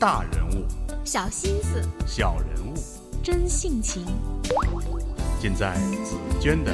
[0.00, 0.64] 大人物，
[1.04, 2.74] 小心思，小人物，
[3.20, 4.06] 真性情，
[5.40, 5.74] 尽在
[6.04, 6.72] 紫娟的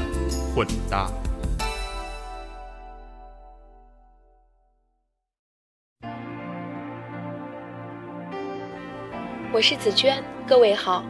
[0.54, 1.10] 混搭。
[9.54, 11.02] 我是紫娟，各位好。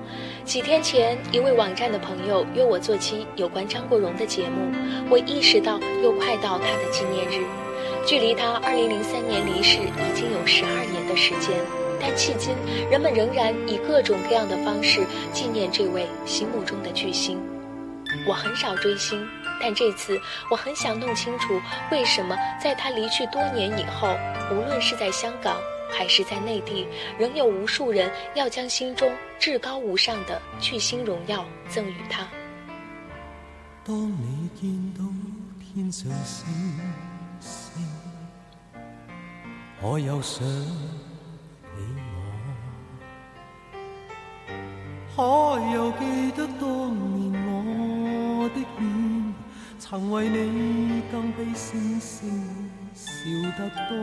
[0.45, 4.71] 几天前，一位网站的朋友约我做期有关张国荣的节目，
[5.11, 7.45] 我意识到又快到他的纪念日，
[8.07, 11.59] 距离他2003年离世已经有十二年的时间，
[12.07, 12.55] 但迄今
[12.91, 17.41] 人们仍然以各种各样的方式纪念这位心目中的巨星。
[18.29, 19.27] 我很少追星，
[19.59, 21.59] 但这次我很想弄清楚，
[21.91, 24.15] 为什么在他离去多年以后，
[24.53, 25.57] 无论是在香港。
[25.97, 32.27] 还是在内地，仍有无数人要将心中至高无上的巨星荣耀赠予他。
[33.85, 35.05] 当你见到
[35.63, 36.47] 天上星
[37.39, 37.87] 星，
[39.81, 40.45] 我又想
[45.17, 45.23] 可
[45.73, 47.33] 又记得当年
[48.37, 49.35] 我的脸，
[49.79, 52.43] 曾为你更比星星
[52.93, 53.07] 笑
[53.57, 53.95] 得多。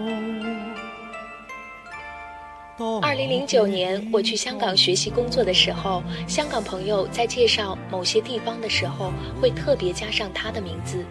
[3.02, 11.04] 二零零九年，我去香港学习工作的时候，香港朋友在介绍某些地方的时候，会特别加上他的名字，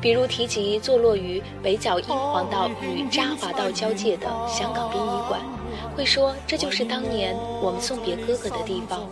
[0.00, 5.40] 比如提及坐落于北角英皇道与渣华道交界的香港殡仪馆，
[5.94, 9.02] 会说这就是当年我们送别哥哥的地方；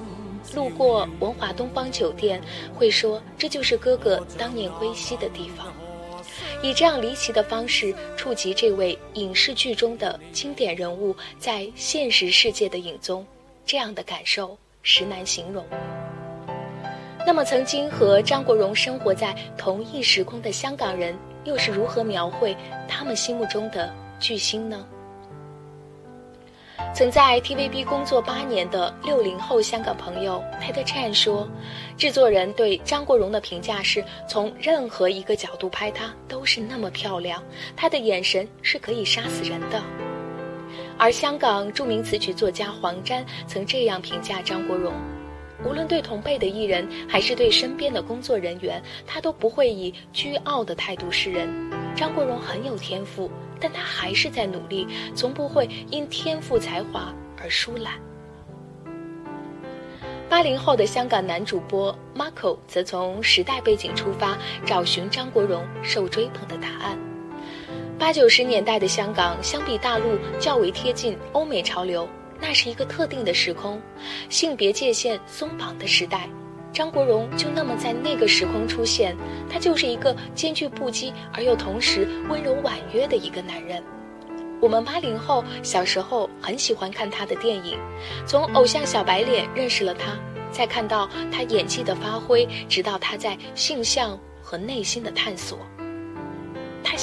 [0.55, 2.41] 路过文华东方酒店，
[2.75, 5.73] 会说这就是哥哥当年归西的地方。
[6.62, 13.27] 以这样离奇的方式触及这位影视剧中的经典人物在现实世界的影踪，
[13.67, 15.64] 这样的感受实难形容。
[17.27, 24.86] 那么，曾经和张国荣生活在同一时空的香港人，又是如何描绘他们心目中的巨星呢？
[26.95, 31.48] 曾在 TVB 工作八年的六零后香港朋友 Peter Chan 说，
[31.97, 37.42] 制作人对张国荣的评价是从任何一个角度拍他都是那么漂亮，
[37.77, 39.83] 他的眼神是可以杀死人的。
[40.96, 44.92] 而香港著名词曲作家黄沾曾这样评价张国荣：
[45.64, 51.48] 无论对同辈的艺人，还是对身边的工作人员，他都不会以倨傲的态度示人。
[51.97, 53.30] 张国荣很有天赋。
[53.61, 57.95] 但他还是在努力，从不会因天赋才华而疏懒。
[60.29, 64.36] 八零后的香港男主播 Marco 则从时代背景出发，
[64.67, 66.98] 找寻张国荣受追捧的答案。
[67.98, 72.07] 八九十年代的香港，相比大陆较为贴近欧美潮流，
[72.46, 73.80] 那是一个特定的时空，
[74.28, 76.28] 性别界限松绑的时代。
[76.74, 79.16] 张国荣就那么在那个时空出现，
[79.48, 83.82] 他就是一个兼具不羁而又同时温柔婉约的一个男人。
[84.60, 87.78] 我们八零后小时候很喜欢看他的电影，
[88.27, 90.14] 从偶像小白脸认识了他，
[90.52, 95.58] 再看到他演技的发挥，直到他在性向和内心的探索。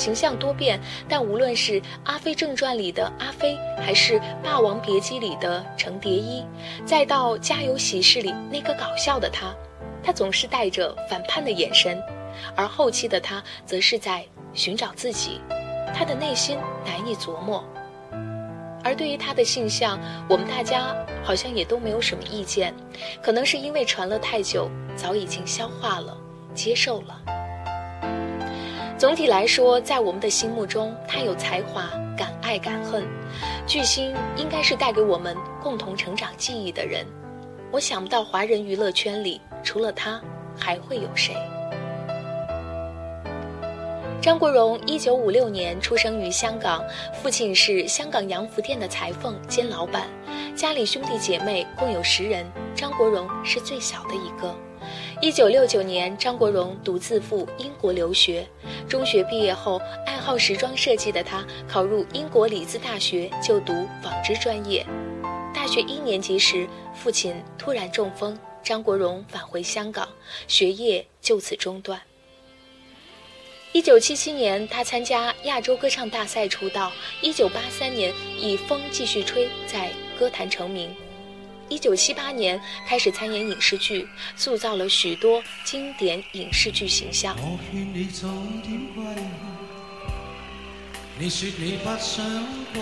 [0.02, 6.44] 形象多变，但无论是《阿飞正传》里的阿飞，还是《霸王别姬》里的程蝶衣，
[6.84, 9.54] 再到《家有喜事》里那个搞笑的他，
[10.02, 12.02] 他总是带着反叛的眼神，
[12.56, 14.26] 而后期的他则是在
[14.56, 15.40] 寻找自己，
[15.94, 17.64] 他的内心难以琢磨。
[18.84, 22.74] 而对于他的性向，我们大家好像也都没有什么意见，
[23.22, 26.18] 可能是因为传了太久，早已经消化了，
[26.56, 27.22] 接受了。
[29.02, 33.04] 总体来说，在我们的心目中，他有才华，敢爱敢恨，
[33.66, 37.04] 巨星应该是带给我们共同成长记忆的人。
[37.72, 40.22] 我想不到华人娱乐圈里除了他，
[40.56, 41.36] 还会有谁。
[44.22, 50.08] 张国荣一九五六年出生于香港，父亲是香港洋服店的裁缝兼老板，
[50.56, 52.46] 家里兄弟姐妹共有十人，
[52.76, 54.56] 张国荣是最小的一个。
[55.22, 58.48] 一九六九年，张国荣独自赴英国留学。
[58.88, 63.74] 中学毕业后，爱好时装设计的他考入英国里兹大学就读
[64.04, 64.86] 纺织专业。
[65.52, 70.08] 大学一年级时，父亲突然中风，张国荣返回香港，
[70.48, 72.00] 学业就此中断。
[73.74, 76.92] 一九七七年，他参加亚洲歌唱大赛出道。
[77.22, 79.90] 一九八三年，以《风继续吹》在
[80.20, 80.94] 歌坛成名。
[81.70, 87.34] 一九七八年开始参演影视剧，塑造了许多经典影视剧形象。
[87.40, 88.28] 我劝你早
[88.62, 89.06] 点归
[91.18, 92.26] 你说你不想
[92.74, 92.82] 归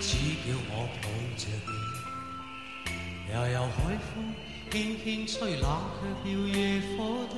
[0.00, 0.16] 只
[0.50, 3.34] 叫我抱着你。
[3.34, 4.32] 悠悠海风
[4.70, 5.68] 轻轻吹，冷
[6.24, 7.36] 却了夜火堆。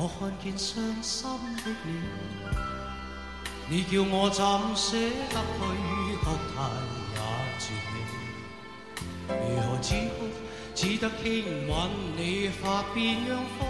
[0.00, 1.90] 我看见伤心的你，
[3.68, 4.44] 你叫我怎
[4.76, 6.24] 舍得去哭
[6.54, 6.56] 太
[7.14, 7.18] 也。
[7.58, 7.98] 绝美。
[9.26, 10.30] 如何止哭，
[10.72, 13.66] 只得轻吻你发边央方。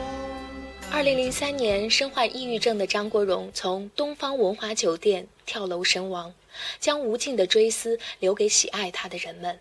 [0.93, 6.35] 二零零三年，身患抑郁症的张国荣从东方文华酒店跳楼身亡，
[6.79, 9.59] 将无尽的追思留给喜爱他的人们。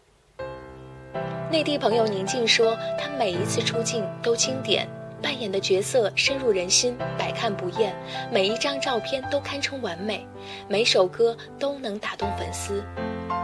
[1.50, 4.86] 内地朋友宁静说，他每一次出镜都经典。
[5.22, 7.92] 扮演的角色深入人心，百看不厌；
[8.32, 10.28] 每一张照片都堪称完美，
[10.68, 12.84] 每首歌都能打动粉丝。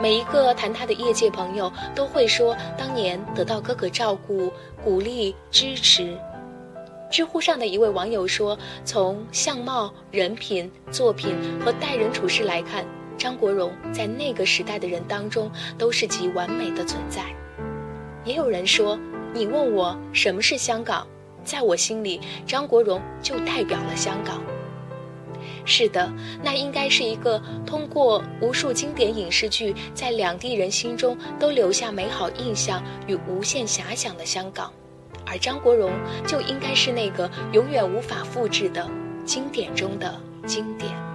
[0.02, 4.52] 每一个谈他的业界朋友都会说，当年得到哥哥照顾、
[4.84, 6.18] 鼓励、支持。
[7.12, 12.84] 知乎上的一位网友说：“从相貌、人品、作品和待人处事来看，
[13.18, 17.22] 张国荣在那个时代的人当中都是极完美的存在。”
[18.26, 18.98] 也有人说
[19.32, 21.06] ：“你问我什么是香港？”
[21.44, 24.42] 在我心里，张国荣就代表了香港。
[25.66, 26.12] 是的，
[26.44, 34.72] 那应该是一个通过无数经典影视剧，在两地人心中都留下美好印象与无限遐想的香港，
[35.26, 35.92] 而张国荣
[36.28, 38.90] 就应该是那个永远无法复制的
[39.26, 41.13] 经典中的经典。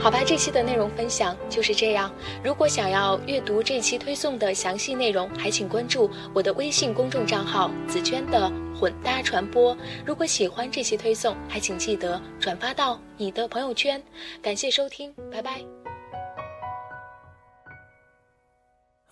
[0.00, 2.10] 好吧，这期的内容分享就是这样。
[2.42, 9.76] 如果想要阅读这期推送的详细内容，还请关注我的微信公众账号“紫娟的混搭传播”。
[10.06, 14.02] 如果喜欢这期推送，还请记得转发到你的朋友圈。
[14.40, 15.60] 感谢收听，拜拜。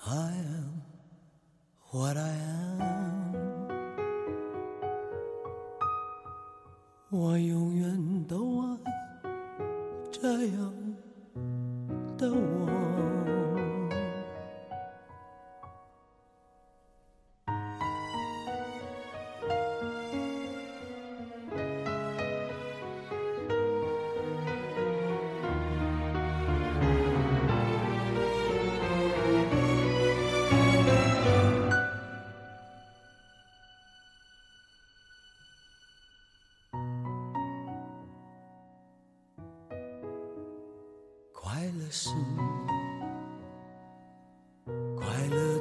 [0.05, 0.83] I am
[1.91, 2.31] what I
[2.79, 3.23] am，
[7.11, 9.06] 我永远都爱。
[10.27, 10.75] 这样
[12.19, 13.36] 的我。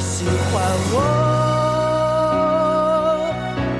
[0.00, 0.98] 喜欢我，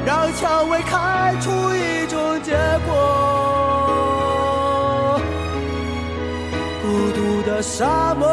[0.05, 2.53] 让蔷薇开出一种结
[2.87, 2.91] 果。
[6.83, 8.29] 孤独的沙漠